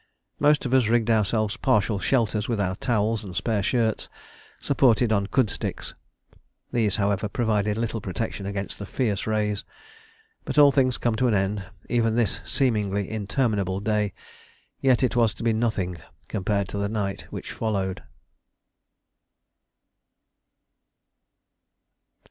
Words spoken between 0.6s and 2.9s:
of us rigged ourselves partial shelters with our